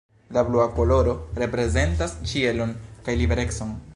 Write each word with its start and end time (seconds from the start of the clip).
La 0.35 0.43
blua 0.45 0.63
koloro 0.77 1.13
reprezentas 1.41 2.17
ĉielon 2.31 2.75
kaj 3.09 3.19
liberecon. 3.23 3.79